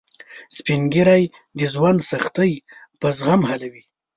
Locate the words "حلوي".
3.49-3.83